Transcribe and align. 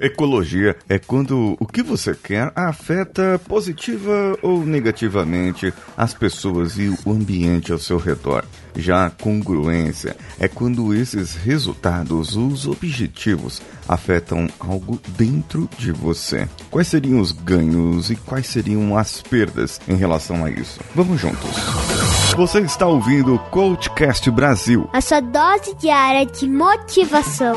Ecologia 0.00 0.76
é 0.88 0.98
quando 0.98 1.56
o 1.58 1.66
que 1.66 1.82
você 1.82 2.14
quer 2.14 2.52
afeta 2.54 3.40
positiva 3.48 4.38
ou 4.42 4.64
negativamente 4.64 5.72
as 5.96 6.14
pessoas 6.14 6.78
e 6.78 6.88
o 7.04 7.10
ambiente 7.10 7.72
ao 7.72 7.78
seu 7.78 7.98
redor. 7.98 8.44
Já 8.76 9.10
congruência 9.10 10.16
é 10.38 10.46
quando 10.46 10.94
esses 10.94 11.34
resultados, 11.34 12.36
os 12.36 12.66
objetivos, 12.68 13.60
afetam 13.88 14.46
algo 14.60 15.00
dentro 15.16 15.68
de 15.76 15.90
você. 15.90 16.48
Quais 16.70 16.86
seriam 16.86 17.18
os 17.20 17.32
ganhos 17.32 18.10
e 18.10 18.14
quais 18.14 18.46
seriam 18.46 18.96
as 18.96 19.20
perdas 19.20 19.80
em 19.88 19.96
relação 19.96 20.44
a 20.44 20.50
isso? 20.50 20.78
Vamos 20.94 21.20
juntos. 21.20 21.50
Você 22.36 22.60
está 22.60 22.86
ouvindo 22.86 23.34
o 23.34 23.38
Coachcast 23.50 24.30
Brasil. 24.30 24.88
A 24.92 25.00
sua 25.00 25.20
dose 25.20 25.74
diária 25.74 26.24
de 26.24 26.48
motivação. 26.48 27.56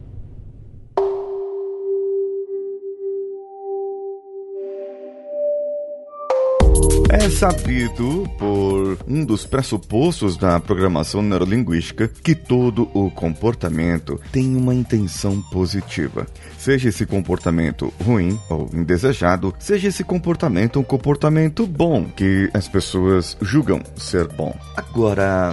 Sabido 7.41 8.29
por 8.37 8.99
um 9.07 9.25
dos 9.25 9.47
pressupostos 9.47 10.37
da 10.37 10.59
programação 10.59 11.23
neurolinguística 11.23 12.07
que 12.07 12.35
todo 12.35 12.87
o 12.93 13.09
comportamento 13.09 14.21
tem 14.31 14.55
uma 14.55 14.75
intenção 14.75 15.41
positiva. 15.51 16.27
Seja 16.59 16.89
esse 16.89 17.03
comportamento 17.03 17.91
ruim 18.05 18.39
ou 18.47 18.69
indesejado, 18.71 19.55
seja 19.57 19.87
esse 19.87 20.03
comportamento 20.03 20.79
um 20.79 20.83
comportamento 20.83 21.65
bom 21.65 22.05
que 22.05 22.47
as 22.53 22.67
pessoas 22.67 23.35
julgam 23.41 23.81
ser 23.97 24.27
bom. 24.27 24.55
Agora, 24.77 25.51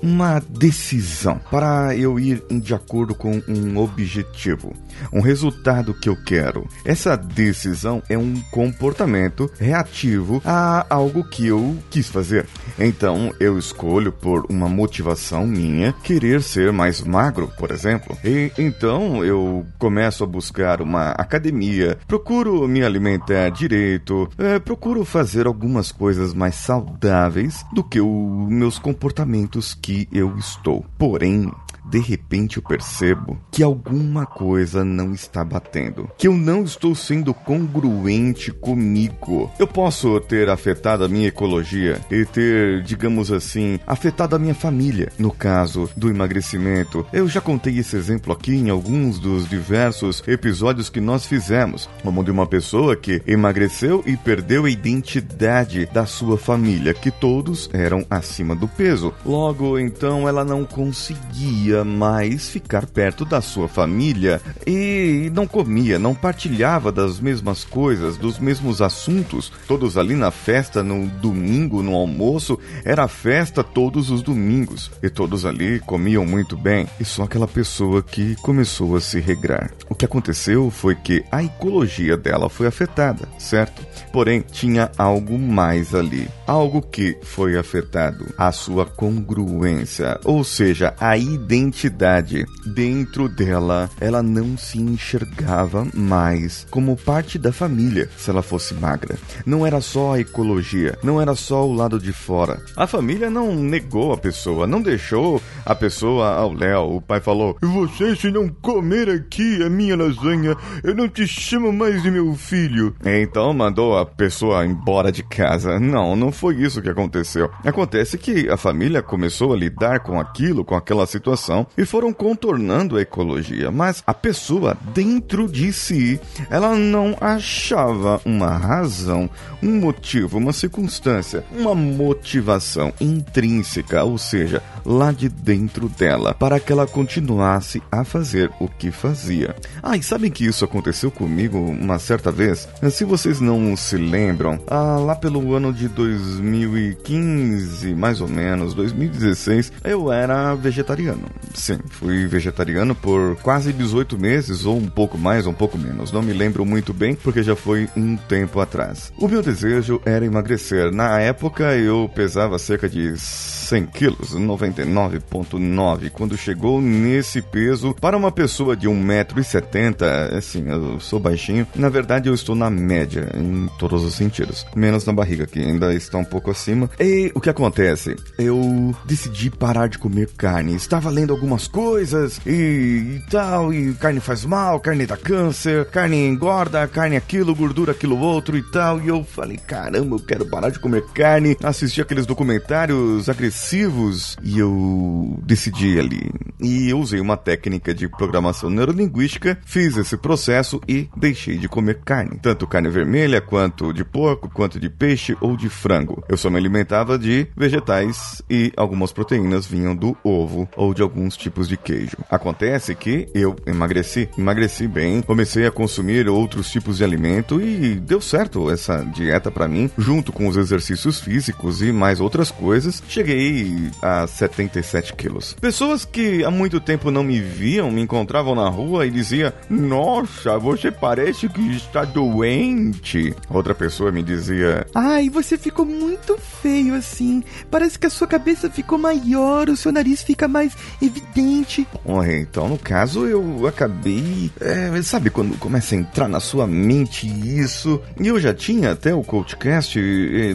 uma 0.00 0.40
decisão 0.48 1.40
para 1.50 1.96
eu 1.96 2.20
ir 2.20 2.40
de 2.48 2.72
acordo 2.72 3.16
com 3.16 3.42
um 3.48 3.78
objetivo, 3.78 4.72
um 5.12 5.20
resultado 5.20 5.92
que 5.92 6.08
eu 6.08 6.16
quero. 6.24 6.68
Essa 6.84 7.16
decisão 7.16 8.00
é 8.08 8.16
um 8.16 8.40
comportamento 8.52 9.50
reativo 9.58 10.40
a 10.44 10.86
algo 10.88 11.15
que 11.24 11.46
eu 11.46 11.76
quis 11.90 12.08
fazer. 12.08 12.46
Então 12.78 13.32
eu 13.40 13.58
escolho 13.58 14.12
por 14.12 14.46
uma 14.48 14.68
motivação 14.68 15.46
minha 15.46 15.92
querer 15.92 16.42
ser 16.42 16.72
mais 16.72 17.00
magro, 17.00 17.50
por 17.58 17.70
exemplo. 17.70 18.16
E 18.24 18.52
então 18.58 19.24
eu 19.24 19.64
começo 19.78 20.24
a 20.24 20.26
buscar 20.26 20.80
uma 20.80 21.10
academia, 21.10 21.98
procuro 22.06 22.66
me 22.68 22.82
alimentar 22.82 23.50
direito, 23.50 24.28
é, 24.38 24.58
procuro 24.58 25.04
fazer 25.04 25.46
algumas 25.46 25.92
coisas 25.92 26.34
mais 26.34 26.54
saudáveis 26.56 27.64
do 27.72 27.82
que 27.82 28.00
os 28.00 28.48
meus 28.48 28.78
comportamentos 28.78 29.74
que 29.74 30.08
eu 30.12 30.36
estou. 30.36 30.84
Porém, 30.98 31.50
de 31.88 31.98
repente 31.98 32.56
eu 32.56 32.62
percebo 32.62 33.38
que 33.50 33.62
alguma 33.62 34.26
coisa 34.26 34.84
não 34.84 35.12
está 35.12 35.44
batendo, 35.44 36.10
que 36.18 36.26
eu 36.28 36.34
não 36.34 36.64
estou 36.64 36.94
sendo 36.94 37.32
congruente 37.32 38.50
comigo. 38.50 39.50
Eu 39.58 39.66
posso 39.66 40.20
ter 40.20 40.48
afetado 40.48 41.04
a 41.04 41.08
minha 41.08 41.28
ecologia 41.28 42.00
e 42.10 42.24
ter, 42.24 42.82
digamos 42.82 43.30
assim, 43.30 43.78
afetado 43.86 44.34
a 44.34 44.38
minha 44.38 44.54
família. 44.54 45.12
No 45.18 45.30
caso 45.30 45.88
do 45.96 46.10
emagrecimento, 46.10 47.06
eu 47.12 47.28
já 47.28 47.40
contei 47.40 47.78
esse 47.78 47.96
exemplo 47.96 48.32
aqui 48.32 48.54
em 48.54 48.70
alguns 48.70 49.18
dos 49.18 49.48
diversos 49.48 50.22
episódios 50.26 50.90
que 50.90 51.00
nós 51.00 51.26
fizemos, 51.26 51.88
como 52.02 52.24
de 52.24 52.30
uma 52.30 52.46
pessoa 52.46 52.96
que 52.96 53.22
emagreceu 53.26 54.02
e 54.06 54.16
perdeu 54.16 54.64
a 54.64 54.70
identidade 54.70 55.86
da 55.92 56.06
sua 56.06 56.36
família, 56.36 56.94
que 56.94 57.10
todos 57.10 57.70
eram 57.72 58.04
acima 58.10 58.54
do 58.54 58.66
peso. 58.66 59.14
Logo, 59.24 59.78
então, 59.78 60.28
ela 60.28 60.44
não 60.44 60.64
conseguia 60.64 61.75
mais 61.84 62.48
ficar 62.48 62.86
perto 62.86 63.24
da 63.24 63.40
sua 63.40 63.68
família 63.68 64.40
e 64.66 65.30
não 65.34 65.46
comia, 65.46 65.98
não 65.98 66.14
partilhava 66.14 66.90
das 66.90 67.20
mesmas 67.20 67.64
coisas, 67.64 68.16
dos 68.16 68.38
mesmos 68.38 68.80
assuntos. 68.82 69.52
Todos 69.66 69.96
ali 69.96 70.14
na 70.14 70.30
festa, 70.30 70.82
no 70.82 71.06
domingo, 71.06 71.82
no 71.82 71.94
almoço, 71.94 72.58
era 72.84 73.08
festa 73.08 73.62
todos 73.62 74.10
os 74.10 74.22
domingos 74.22 74.90
e 75.02 75.08
todos 75.08 75.44
ali 75.44 75.80
comiam 75.80 76.24
muito 76.26 76.56
bem. 76.56 76.86
E 77.00 77.04
só 77.04 77.24
aquela 77.24 77.48
pessoa 77.48 78.02
que 78.02 78.36
começou 78.36 78.96
a 78.96 79.00
se 79.00 79.20
regrar. 79.20 79.70
O 79.88 79.94
que 79.94 80.04
aconteceu 80.04 80.70
foi 80.70 80.94
que 80.94 81.24
a 81.30 81.42
ecologia 81.42 82.16
dela 82.16 82.48
foi 82.48 82.66
afetada, 82.66 83.28
certo? 83.38 83.84
Porém, 84.12 84.40
tinha 84.40 84.90
algo 84.96 85.38
mais 85.38 85.94
ali. 85.94 86.28
Algo 86.46 86.80
que 86.80 87.18
foi 87.22 87.58
afetado, 87.58 88.26
a 88.38 88.52
sua 88.52 88.86
congruência, 88.86 90.20
ou 90.24 90.44
seja, 90.44 90.94
a 91.00 91.16
identidade. 91.16 92.46
Dentro 92.64 93.28
dela, 93.28 93.90
ela 94.00 94.22
não 94.22 94.56
se 94.56 94.78
enxergava 94.78 95.86
mais 95.92 96.66
como 96.70 96.96
parte 96.96 97.38
da 97.38 97.52
família 97.52 98.08
se 98.16 98.30
ela 98.30 98.42
fosse 98.42 98.74
magra. 98.74 99.16
Não 99.44 99.66
era 99.66 99.80
só 99.80 100.14
a 100.14 100.20
ecologia, 100.20 100.96
não 101.02 101.20
era 101.20 101.34
só 101.34 101.66
o 101.66 101.74
lado 101.74 101.98
de 101.98 102.12
fora. 102.12 102.62
A 102.76 102.86
família 102.86 103.28
não 103.28 103.54
negou 103.54 104.12
a 104.12 104.16
pessoa, 104.16 104.66
não 104.66 104.80
deixou 104.80 105.42
a 105.64 105.74
pessoa 105.74 106.34
ao 106.34 106.52
léu. 106.52 106.96
O 106.96 107.00
pai 107.00 107.20
falou: 107.20 107.56
Você, 107.60 108.14
se 108.14 108.30
não 108.30 108.48
comer 108.48 109.08
aqui 109.10 109.62
a 109.62 109.68
minha 109.68 109.96
lasanha, 109.96 110.56
eu 110.84 110.94
não 110.94 111.08
te 111.08 111.26
chamo 111.26 111.72
mais 111.72 112.02
de 112.02 112.10
meu 112.10 112.34
filho. 112.34 112.94
Então 113.04 113.52
mandou 113.52 113.98
a 113.98 114.06
pessoa 114.06 114.64
embora 114.64 115.10
de 115.10 115.22
casa. 115.22 115.80
Não, 115.80 116.14
não 116.14 116.30
foi 116.36 116.56
isso 116.56 116.82
que 116.82 116.88
aconteceu. 116.88 117.50
Acontece 117.64 118.18
que 118.18 118.48
a 118.48 118.56
família 118.56 119.02
começou 119.02 119.52
a 119.52 119.56
lidar 119.56 120.00
com 120.00 120.20
aquilo, 120.20 120.64
com 120.64 120.76
aquela 120.76 121.06
situação 121.06 121.66
e 121.76 121.84
foram 121.84 122.12
contornando 122.12 122.96
a 122.96 123.00
ecologia, 123.00 123.70
mas 123.70 124.02
a 124.06 124.14
pessoa 124.14 124.76
dentro 124.94 125.48
de 125.48 125.72
si, 125.72 126.20
ela 126.50 126.76
não 126.76 127.16
achava 127.20 128.20
uma 128.24 128.56
razão, 128.56 129.28
um 129.62 129.80
motivo, 129.80 130.38
uma 130.38 130.52
circunstância, 130.52 131.44
uma 131.52 131.74
motivação 131.74 132.92
intrínseca, 133.00 134.04
ou 134.04 134.18
seja, 134.18 134.62
lá 134.84 135.12
de 135.12 135.28
dentro 135.28 135.88
dela, 135.88 136.34
para 136.34 136.60
que 136.60 136.72
ela 136.72 136.86
continuasse 136.86 137.82
a 137.90 138.04
fazer 138.04 138.50
o 138.60 138.68
que 138.68 138.90
fazia. 138.90 139.56
Ah, 139.82 139.96
e 139.96 140.02
sabem 140.02 140.30
que 140.30 140.46
isso 140.46 140.64
aconteceu 140.64 141.10
comigo 141.10 141.58
uma 141.58 141.98
certa 141.98 142.30
vez? 142.30 142.68
Se 142.90 143.04
vocês 143.04 143.40
não 143.40 143.76
se 143.76 143.96
lembram, 143.96 144.60
ah, 144.66 144.98
lá 144.98 145.14
pelo 145.14 145.54
ano 145.54 145.72
de 145.72 145.88
2015, 146.26 147.94
mais 147.94 148.20
ou 148.20 148.28
menos, 148.28 148.74
2016, 148.74 149.72
eu 149.84 150.12
era 150.12 150.54
vegetariano. 150.54 151.24
Sim, 151.54 151.78
fui 151.88 152.26
vegetariano 152.26 152.94
por 152.94 153.36
quase 153.36 153.72
18 153.72 154.18
meses, 154.18 154.64
ou 154.64 154.76
um 154.76 154.88
pouco 154.88 155.16
mais, 155.16 155.46
ou 155.46 155.52
um 155.52 155.54
pouco 155.54 155.78
menos. 155.78 156.12
Não 156.12 156.22
me 156.22 156.32
lembro 156.32 156.64
muito 156.64 156.92
bem, 156.92 157.14
porque 157.14 157.42
já 157.42 157.56
foi 157.56 157.88
um 157.96 158.16
tempo 158.16 158.60
atrás. 158.60 159.12
O 159.18 159.28
meu 159.28 159.42
desejo 159.42 160.00
era 160.04 160.24
emagrecer. 160.24 160.92
Na 160.92 161.20
época 161.20 161.74
eu 161.74 162.10
pesava 162.14 162.58
cerca 162.58 162.88
de 162.88 163.16
100 163.18 163.86
quilos, 163.86 164.34
99,9. 164.34 166.10
Quando 166.10 166.36
chegou 166.36 166.80
nesse 166.80 167.40
peso, 167.40 167.94
para 168.00 168.16
uma 168.16 168.30
pessoa 168.32 168.76
de 168.76 168.88
1,70m, 168.88 170.36
assim, 170.36 170.64
eu 170.68 171.00
sou 171.00 171.18
baixinho, 171.18 171.66
na 171.74 171.88
verdade 171.88 172.28
eu 172.28 172.34
estou 172.34 172.54
na 172.54 172.70
média, 172.70 173.28
em 173.34 173.68
todos 173.78 174.04
os 174.04 174.14
sentidos. 174.14 174.66
Menos 174.74 175.04
na 175.04 175.12
barriga, 175.12 175.46
que 175.46 175.58
ainda 175.58 175.94
está 175.94 176.15
um 176.16 176.24
pouco 176.24 176.50
acima. 176.50 176.90
E 176.98 177.30
o 177.34 177.40
que 177.40 177.50
acontece? 177.50 178.16
Eu 178.38 178.94
decidi 179.04 179.50
parar 179.50 179.88
de 179.88 179.98
comer 179.98 180.30
carne. 180.36 180.74
Estava 180.74 181.10
lendo 181.10 181.32
algumas 181.32 181.66
coisas 181.66 182.40
e, 182.46 182.50
e 182.50 183.22
tal, 183.30 183.72
e 183.72 183.94
carne 183.94 184.20
faz 184.20 184.44
mal, 184.44 184.80
carne 184.80 185.06
dá 185.06 185.16
câncer, 185.16 185.86
carne 185.86 186.26
engorda, 186.26 186.86
carne 186.88 187.16
aquilo, 187.16 187.54
gordura 187.54 187.92
aquilo 187.92 188.18
outro 188.18 188.56
e 188.56 188.62
tal. 188.62 189.00
E 189.00 189.08
eu 189.08 189.24
falei, 189.24 189.56
caramba, 189.56 190.16
eu 190.16 190.20
quero 190.20 190.46
parar 190.46 190.70
de 190.70 190.78
comer 190.78 191.04
carne. 191.14 191.56
Assisti 191.62 192.00
aqueles 192.00 192.26
documentários 192.26 193.28
agressivos 193.28 194.36
e 194.42 194.58
eu 194.58 195.38
decidi 195.42 195.98
ali. 195.98 196.30
E 196.60 196.88
eu 196.88 196.98
usei 196.98 197.20
uma 197.20 197.36
técnica 197.36 197.94
de 197.94 198.08
programação 198.08 198.70
neurolinguística, 198.70 199.58
fiz 199.64 199.96
esse 199.96 200.16
processo 200.16 200.80
e 200.88 201.08
deixei 201.16 201.56
de 201.58 201.68
comer 201.68 202.00
carne. 202.04 202.38
Tanto 202.40 202.66
carne 202.66 202.88
vermelha, 202.88 203.40
quanto 203.40 203.92
de 203.92 204.04
porco, 204.04 204.48
quanto 204.48 204.80
de 204.80 204.88
peixe 204.88 205.36
ou 205.40 205.56
de 205.56 205.68
frango. 205.68 206.05
Frango. 206.06 206.22
Eu 206.28 206.36
só 206.36 206.48
me 206.48 206.56
alimentava 206.56 207.18
de 207.18 207.46
vegetais 207.56 208.42
e 208.48 208.72
algumas 208.76 209.12
proteínas 209.12 209.66
vinham 209.66 209.94
do 209.94 210.16
ovo 210.22 210.68
ou 210.76 210.94
de 210.94 211.02
alguns 211.02 211.36
tipos 211.36 211.68
de 211.68 211.76
queijo. 211.76 212.16
Acontece 212.30 212.94
que 212.94 213.28
eu 213.34 213.56
emagreci, 213.66 214.28
emagreci 214.38 214.86
bem, 214.86 215.20
comecei 215.22 215.66
a 215.66 215.70
consumir 215.70 216.28
outros 216.28 216.70
tipos 216.70 216.98
de 216.98 217.04
alimento 217.04 217.60
e 217.60 217.94
deu 217.96 218.20
certo 218.20 218.70
essa 218.70 219.02
dieta 219.02 219.50
para 219.50 219.68
mim, 219.68 219.90
junto 219.98 220.32
com 220.32 220.46
os 220.46 220.56
exercícios 220.56 221.20
físicos 221.20 221.82
e 221.82 221.92
mais 221.92 222.20
outras 222.20 222.50
coisas. 222.50 223.02
Cheguei 223.08 223.90
a 224.00 224.26
77 224.26 225.14
quilos. 225.14 225.54
Pessoas 225.60 226.04
que 226.04 226.44
há 226.44 226.50
muito 226.50 226.80
tempo 226.80 227.10
não 227.10 227.24
me 227.24 227.40
viam 227.40 227.90
me 227.90 228.00
encontravam 228.00 228.54
na 228.54 228.68
rua 228.68 229.06
e 229.06 229.10
dizia: 229.10 229.54
Nossa, 229.68 230.58
você 230.58 230.90
parece 230.90 231.48
que 231.48 231.60
está 231.74 232.04
doente. 232.04 233.34
Outra 233.48 233.74
pessoa 233.74 234.12
me 234.12 234.22
dizia: 234.22 234.86
Ai, 234.94 235.30
você 235.30 235.56
ficou 235.56 235.84
muito 235.96 236.38
feio 236.38 236.94
assim. 236.94 237.42
Parece 237.70 237.98
que 237.98 238.06
a 238.06 238.10
sua 238.10 238.26
cabeça 238.26 238.70
ficou 238.70 238.98
maior, 238.98 239.68
o 239.68 239.76
seu 239.76 239.90
nariz 239.90 240.22
fica 240.22 240.46
mais 240.46 240.72
evidente. 241.00 241.86
Bom, 242.04 242.24
então 242.24 242.68
no 242.68 242.78
caso 242.78 243.26
eu 243.26 243.66
acabei. 243.66 244.50
É, 244.60 245.02
sabe 245.02 245.30
quando 245.30 245.58
começa 245.58 245.94
a 245.94 245.98
entrar 245.98 246.28
na 246.28 246.40
sua 246.40 246.66
mente 246.66 247.26
isso? 247.26 248.00
E 248.20 248.26
eu 248.26 248.38
já 248.38 248.52
tinha 248.54 248.92
até 248.92 249.14
o 249.14 249.22
CoachCast, 249.22 249.98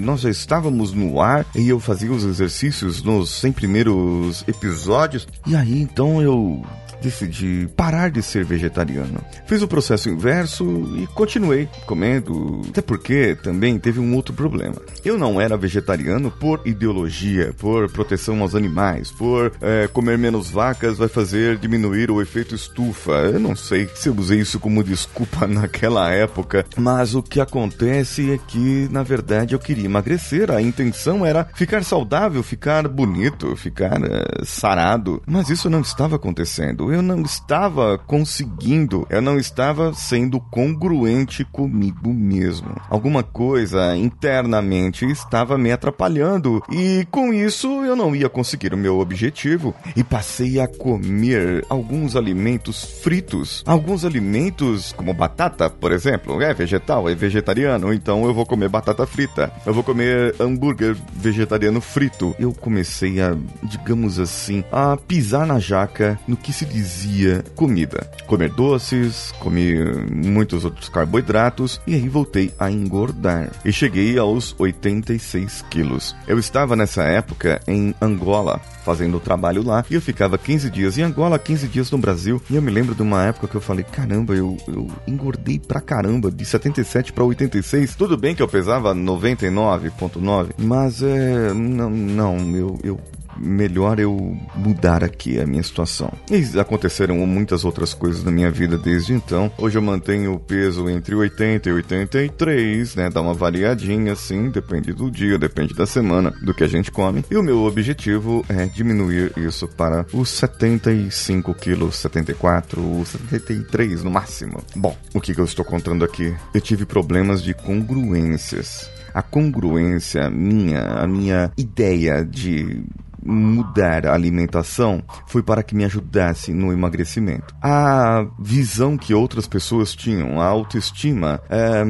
nós 0.02 0.22
já 0.22 0.30
estávamos 0.30 0.94
no 0.94 1.22
ar 1.22 1.46
e 1.56 1.70
eu 1.70 1.80
fazia 1.80 2.12
os 2.12 2.24
exercícios 2.24 3.04
nos 3.04 3.30
100 3.40 3.52
primeiros 3.52 4.44
episódios. 4.48 5.28
E 5.46 5.56
aí 5.56 5.82
então 5.82 6.22
eu 6.22 6.62
decidi 7.02 7.68
parar 7.76 8.10
de 8.12 8.22
ser 8.22 8.46
vegetariano. 8.46 9.20
Fiz 9.46 9.62
o 9.62 9.68
processo 9.68 10.10
inverso 10.10 10.66
e 10.96 11.08
continuei 11.08 11.68
comendo, 11.86 12.62
até 12.70 12.82
porque 12.82 13.36
também 13.42 13.80
teve 13.80 14.00
um 14.00 14.16
outro 14.16 14.34
problema. 14.34 14.76
Eu 15.04 15.18
não 15.18 15.42
era 15.42 15.58
vegetariano 15.58 16.30
por 16.30 16.62
ideologia, 16.66 17.54
por 17.58 17.90
proteção 17.92 18.42
aos 18.42 18.56
animais, 18.56 19.12
por 19.12 19.52
é, 19.62 19.88
comer 19.88 20.18
menos 20.18 20.50
vacas 20.50 20.98
vai 20.98 21.08
fazer 21.08 21.58
diminuir 21.58 22.12
o 22.12 22.22
efeito 22.22 22.56
estufa. 22.56 23.12
Eu 23.12 23.40
não 23.40 23.56
sei 23.56 23.90
se 23.96 24.10
eu 24.10 24.16
usei 24.16 24.40
isso 24.40 24.60
como 24.60 24.84
desculpa 24.84 25.48
naquela 25.48 26.12
época, 26.12 26.66
mas 26.78 27.16
o 27.16 27.24
que 27.24 27.40
acontece 27.40 28.32
é 28.32 28.38
que, 28.38 28.88
na 28.92 29.04
verdade, 29.04 29.56
eu 29.56 29.60
queria 29.60 29.86
emagrecer. 29.86 30.52
A 30.52 30.62
intenção 30.62 31.26
era 31.26 31.48
ficar 31.54 31.84
saudável, 31.84 32.44
ficar 32.44 32.88
bonito, 32.88 33.56
ficar 33.56 34.00
é, 34.04 34.44
sarado, 34.46 35.22
mas 35.26 35.50
isso 35.50 35.70
não 35.70 35.82
estava 35.82 36.16
acontecendo 36.16 36.91
eu 36.92 37.02
não 37.02 37.22
estava 37.22 37.98
conseguindo, 37.98 39.06
eu 39.10 39.22
não 39.22 39.38
estava 39.38 39.94
sendo 39.94 40.40
congruente 40.40 41.44
comigo 41.46 42.14
mesmo. 42.14 42.76
Alguma 42.90 43.24
coisa 43.24 43.96
internamente 43.96 45.06
estava 45.06 45.58
me 45.58 45.72
atrapalhando 45.72 46.64
e 46.72 47.08
com 47.12 47.34
isso 47.34 47.68
eu 47.84 47.96
não 47.96 48.16
ia 48.16 48.30
conseguir 48.30 48.74
o 48.74 48.78
meu 48.78 49.00
objetivo 49.00 49.74
e 49.96 50.04
passei 50.04 50.60
a 50.60 50.68
comer 50.68 51.66
alguns 51.70 52.16
alimentos 52.16 52.84
fritos, 53.02 53.64
alguns 53.66 54.06
alimentos 54.06 54.94
como 54.94 55.14
batata, 55.14 55.70
por 55.70 55.92
exemplo, 55.92 56.42
é 56.42 56.54
vegetal, 56.54 57.10
é 57.10 57.16
vegetariano, 57.16 57.94
então 57.94 58.26
eu 58.26 58.34
vou 58.34 58.46
comer 58.46 58.70
batata 58.70 59.06
frita. 59.06 59.52
Eu 59.66 59.74
vou 59.74 59.84
comer 59.84 60.36
hambúrguer 60.40 60.96
vegetariano 61.14 61.80
frito. 61.82 62.36
Eu 62.40 62.54
comecei 62.54 63.22
a, 63.22 63.36
digamos 63.64 64.20
assim, 64.20 64.64
a 64.72 64.98
pisar 64.98 65.46
na 65.46 65.60
jaca 65.60 66.20
no 66.28 66.36
que 66.36 66.52
se 66.52 66.66
diz 66.66 66.81
dizia 66.82 67.44
comida. 67.56 68.10
Comer 68.26 68.50
doces, 68.50 69.32
comi 69.40 69.76
muitos 70.12 70.66
outros 70.66 70.90
carboidratos 70.90 71.80
e 71.86 71.94
aí 71.94 72.10
voltei 72.10 72.52
a 72.58 72.72
engordar. 72.72 73.52
E 73.64 73.72
cheguei 73.72 74.18
aos 74.18 74.56
86 74.58 75.64
quilos. 75.70 76.16
Eu 76.28 76.40
estava 76.40 76.76
nessa 76.76 77.04
época 77.04 77.62
em 77.68 77.94
Angola, 78.02 78.60
fazendo 78.84 79.20
trabalho 79.20 79.64
lá, 79.64 79.86
e 79.90 79.94
eu 79.94 80.02
ficava 80.02 80.38
15 80.38 80.70
dias 80.72 80.98
em 80.98 81.04
Angola, 81.04 81.38
15 81.38 81.68
dias 81.68 81.92
no 81.92 81.98
Brasil. 81.98 82.42
E 82.50 82.56
eu 82.56 82.62
me 82.62 82.72
lembro 82.72 82.96
de 82.96 83.02
uma 83.02 83.26
época 83.26 83.48
que 83.48 83.56
eu 83.56 83.62
falei: 83.62 83.84
caramba, 83.84 84.34
eu, 84.34 84.58
eu 84.68 84.88
engordei 85.08 85.60
pra 85.60 85.80
caramba, 85.80 86.32
de 86.32 86.44
77 86.44 87.14
para 87.14 87.24
86. 87.24 87.96
Tudo 87.96 88.18
bem 88.18 88.34
que 88.34 88.42
eu 88.42 88.48
pesava 88.48 88.96
99,9, 88.96 90.50
mas 90.58 91.04
é. 91.04 91.54
Não, 91.54 91.90
não 91.90 92.56
eu, 92.56 92.80
eu 92.84 93.00
melhor 93.42 94.00
eu 94.00 94.38
mudar 94.56 95.04
aqui 95.04 95.40
a 95.40 95.46
minha 95.46 95.64
situação. 95.64 96.12
E 96.30 96.60
aconteceram 96.60 97.16
muitas 97.26 97.66
outras 97.66 97.94
coisas 97.94 98.24
na 98.24 98.32
minha 98.32 98.52
vida 98.52 98.78
desde 98.78 99.14
então. 99.14 99.52
Hoje 99.58 99.78
eu 99.78 99.82
mantenho 99.82 100.34
o 100.34 100.40
peso 100.40 100.90
entre 100.90 101.16
80 101.16 101.70
e 101.70 101.74
83, 101.74 102.96
né? 102.96 103.10
Dá 103.10 103.22
uma 103.22 103.34
variadinha 103.34 104.14
assim, 104.14 104.50
depende 104.50 104.94
do 104.94 105.10
dia, 105.10 105.38
depende 105.38 105.74
da 105.74 105.86
semana, 105.86 106.32
do 106.42 106.54
que 106.54 106.64
a 106.64 106.68
gente 106.68 106.92
come. 106.92 107.24
E 107.30 107.36
o 107.36 107.44
meu 107.44 107.64
objetivo 107.64 108.46
é 108.48 108.66
diminuir 108.66 109.32
isso 109.38 109.68
para 109.68 110.06
os 110.14 110.30
75 110.30 111.54
quilos, 111.56 111.96
74, 111.98 113.06
73 113.06 114.04
no 114.04 114.12
máximo. 114.12 114.64
Bom, 114.76 114.96
o 115.14 115.22
que, 115.22 115.34
que 115.34 115.42
eu 115.42 115.46
estou 115.46 115.66
contando 115.66 116.06
aqui? 116.06 116.36
Eu 116.54 116.62
tive 116.62 116.86
problemas 116.86 117.42
de 117.42 117.54
congruências 117.54 118.90
a 119.14 119.22
congruência 119.22 120.30
minha, 120.30 120.82
a 120.82 121.08
minha 121.08 121.52
ideia 121.58 122.24
de 122.24 122.84
mudar 123.24 124.06
a 124.06 124.14
alimentação 124.14 125.04
foi 125.28 125.44
para 125.44 125.64
que 125.64 125.76
me 125.76 125.86
ajudasse 125.86 126.54
no 126.54 126.72
emagrecimento. 126.72 127.54
A 127.62 128.26
visão 128.40 128.98
que 128.98 129.14
outras 129.14 129.48
pessoas 129.48 129.96
tinham, 129.96 130.40
a 130.40 130.46
autoestima, 130.46 131.42
é, 131.50 131.84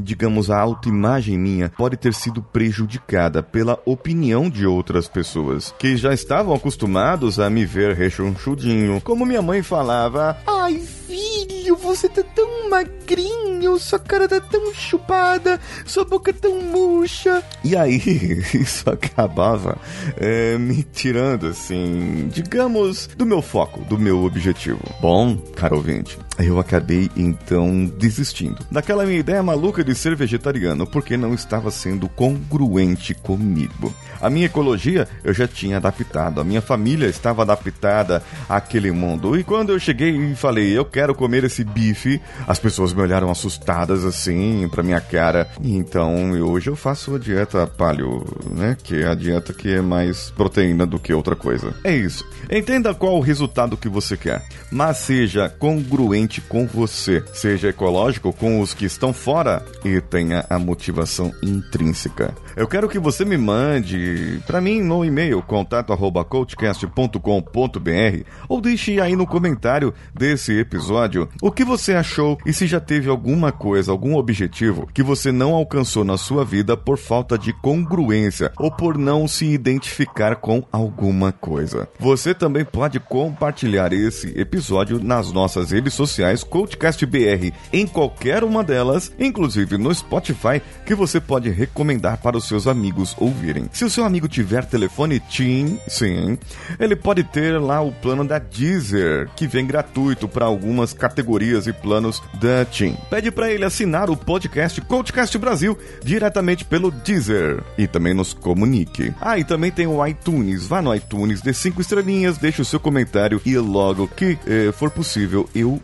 digamos, 0.00 0.50
a 0.50 0.58
autoimagem 0.58 1.38
minha, 1.38 1.70
pode 1.70 1.96
ter 1.96 2.14
sido 2.14 2.42
prejudicada 2.42 3.42
pela 3.42 3.78
opinião 3.84 4.48
de 4.48 4.66
outras 4.66 5.08
pessoas 5.08 5.74
que 5.78 5.96
já 5.96 6.12
estavam 6.12 6.54
acostumados 6.54 7.38
a 7.38 7.50
me 7.50 7.64
ver 7.64 7.94
rechonchudinho. 7.94 9.00
Como 9.00 9.26
minha 9.26 9.42
mãe 9.42 9.62
falava: 9.62 10.36
Ai, 10.46 10.78
filho, 10.78 11.57
você 11.88 12.06
tá 12.06 12.22
tão 12.22 12.68
magrinho, 12.68 13.78
sua 13.78 13.98
cara 13.98 14.28
tá 14.28 14.38
tão 14.40 14.74
chupada, 14.74 15.58
sua 15.86 16.04
boca 16.04 16.34
tão 16.34 16.60
murcha. 16.60 17.42
E 17.64 17.74
aí, 17.74 17.96
isso 18.52 18.90
acabava 18.90 19.78
é, 20.18 20.58
me 20.58 20.82
tirando, 20.82 21.46
assim, 21.46 22.28
digamos, 22.28 23.08
do 23.16 23.24
meu 23.24 23.40
foco, 23.40 23.80
do 23.86 23.98
meu 23.98 24.22
objetivo. 24.22 24.80
Bom, 25.00 25.36
caro 25.56 25.76
ouvinte, 25.76 26.18
eu 26.38 26.58
acabei 26.58 27.10
então 27.16 27.84
desistindo 27.98 28.64
daquela 28.70 29.04
minha 29.04 29.18
ideia 29.18 29.42
maluca 29.42 29.82
de 29.82 29.94
ser 29.94 30.14
vegetariano 30.14 30.86
porque 30.86 31.16
não 31.16 31.34
estava 31.34 31.70
sendo 31.70 32.08
congruente 32.08 33.14
comigo. 33.14 33.92
A 34.20 34.30
minha 34.30 34.46
ecologia 34.46 35.08
eu 35.24 35.32
já 35.32 35.48
tinha 35.48 35.76
adaptado, 35.76 36.40
a 36.40 36.44
minha 36.44 36.60
família 36.60 37.06
estava 37.06 37.42
adaptada 37.42 38.22
àquele 38.48 38.90
mundo. 38.90 39.38
E 39.38 39.44
quando 39.44 39.70
eu 39.70 39.78
cheguei 39.78 40.10
e 40.10 40.34
falei, 40.34 40.76
eu 40.76 40.84
quero 40.84 41.14
comer 41.14 41.44
esse 41.44 41.64
bife, 41.64 42.20
as 42.46 42.58
pessoas 42.58 42.92
me 42.92 43.02
olharam 43.02 43.30
assustadas 43.30 44.04
assim 44.04 44.68
pra 44.70 44.82
minha 44.82 45.00
cara. 45.00 45.48
Então 45.62 46.32
hoje 46.42 46.70
eu 46.70 46.76
faço 46.76 47.14
a 47.14 47.18
dieta 47.18 47.66
paleo, 47.66 48.24
né? 48.50 48.76
Que 48.82 49.02
é 49.02 49.08
a 49.08 49.14
dieta 49.14 49.52
que 49.52 49.72
é 49.72 49.80
mais 49.80 50.30
proteína 50.30 50.86
do 50.86 50.98
que 50.98 51.12
outra 51.12 51.34
coisa. 51.34 51.74
É 51.84 51.94
isso. 51.94 52.24
Entenda 52.50 52.94
qual 52.94 53.16
o 53.16 53.20
resultado 53.20 53.76
que 53.76 53.88
você 53.88 54.16
quer, 54.16 54.44
mas 54.70 54.98
seja 54.98 55.48
congruente 55.48 56.27
com 56.36 56.66
você, 56.66 57.24
seja 57.32 57.70
ecológico 57.70 58.30
com 58.32 58.60
os 58.60 58.74
que 58.74 58.84
estão 58.84 59.14
fora 59.14 59.64
e 59.82 59.98
tenha 60.00 60.44
a 60.50 60.58
motivação 60.58 61.32
intrínseca. 61.42 62.34
Eu 62.54 62.68
quero 62.68 62.88
que 62.88 62.98
você 62.98 63.24
me 63.24 63.38
mande 63.38 64.42
para 64.46 64.60
mim 64.60 64.82
no 64.82 65.04
e-mail 65.04 65.40
contato@coachcast.com.br 65.40 68.24
ou 68.48 68.60
deixe 68.60 69.00
aí 69.00 69.16
no 69.16 69.26
comentário 69.26 69.94
desse 70.14 70.52
episódio 70.58 71.28
o 71.40 71.50
que 71.50 71.64
você 71.64 71.94
achou 71.94 72.36
e 72.44 72.52
se 72.52 72.66
já 72.66 72.78
teve 72.78 73.08
alguma 73.08 73.50
coisa, 73.50 73.90
algum 73.90 74.16
objetivo 74.16 74.86
que 74.92 75.02
você 75.02 75.32
não 75.32 75.54
alcançou 75.54 76.04
na 76.04 76.18
sua 76.18 76.44
vida 76.44 76.76
por 76.76 76.98
falta 76.98 77.38
de 77.38 77.54
congruência 77.54 78.52
ou 78.58 78.70
por 78.70 78.98
não 78.98 79.26
se 79.26 79.46
identificar 79.46 80.36
com 80.36 80.62
alguma 80.70 81.32
coisa. 81.32 81.88
Você 81.98 82.34
também 82.34 82.64
pode 82.64 83.00
compartilhar 83.00 83.92
esse 83.92 84.38
episódio 84.38 85.02
nas 85.02 85.32
nossas 85.32 85.70
redes 85.70 85.94
sociais 85.94 86.17
CoachCastBR 86.44 87.52
em 87.72 87.86
qualquer 87.86 88.44
uma 88.44 88.64
delas, 88.64 89.12
inclusive 89.18 89.78
no 89.78 89.94
Spotify, 89.94 90.60
que 90.84 90.94
você 90.94 91.20
pode 91.20 91.50
recomendar 91.50 92.18
para 92.18 92.36
os 92.36 92.46
seus 92.46 92.66
amigos 92.66 93.14
ouvirem. 93.18 93.68
Se 93.72 93.84
o 93.84 93.90
seu 93.90 94.04
amigo 94.04 94.28
tiver 94.28 94.64
telefone 94.64 95.20
TIM, 95.20 95.78
sim, 95.86 96.38
ele 96.78 96.96
pode 96.96 97.24
ter 97.24 97.60
lá 97.60 97.80
o 97.80 97.92
plano 97.92 98.24
da 98.24 98.38
Deezer, 98.38 99.28
que 99.36 99.46
vem 99.46 99.66
gratuito 99.66 100.28
para 100.28 100.46
algumas 100.46 100.92
categorias 100.92 101.66
e 101.66 101.72
planos 101.72 102.22
da 102.34 102.64
TIM. 102.64 102.96
Pede 103.10 103.30
para 103.30 103.50
ele 103.50 103.64
assinar 103.64 104.10
o 104.10 104.16
podcast 104.16 104.80
CoachCast 104.80 105.36
Brasil 105.38 105.78
diretamente 106.02 106.64
pelo 106.64 106.90
Deezer 106.90 107.62
e 107.76 107.86
também 107.86 108.14
nos 108.14 108.32
comunique. 108.32 109.12
Ah, 109.20 109.38
e 109.38 109.44
também 109.44 109.70
tem 109.70 109.86
o 109.86 110.04
iTunes. 110.06 110.66
Vá 110.66 110.82
no 110.82 110.94
iTunes, 110.94 111.40
dê 111.40 111.52
cinco 111.52 111.80
estrelinhas, 111.80 112.38
deixe 112.38 112.62
o 112.62 112.64
seu 112.64 112.80
comentário 112.80 113.40
e 113.44 113.56
logo 113.56 114.08
que 114.08 114.38
eh, 114.46 114.72
for 114.72 114.90
possível 114.90 115.48
eu 115.54 115.80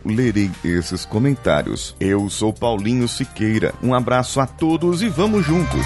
esses 0.63 1.05
comentários. 1.05 1.95
Eu 1.99 2.29
sou 2.29 2.51
Paulinho 2.51 3.07
Siqueira. 3.07 3.73
Um 3.83 3.93
abraço 3.93 4.39
a 4.39 4.47
todos 4.47 5.01
e 5.01 5.09
vamos 5.09 5.45
juntos. 5.45 5.85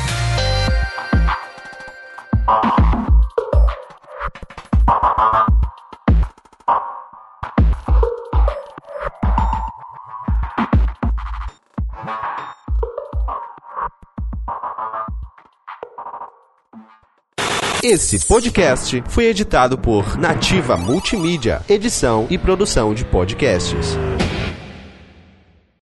Esse 17.81 18.27
podcast 18.27 19.01
foi 19.07 19.25
editado 19.25 19.77
por 19.77 20.17
Nativa 20.17 20.75
Multimídia, 20.75 21.61
edição 21.67 22.27
e 22.29 22.37
produção 22.37 22.93
de 22.93 23.05
podcasts. 23.05 23.97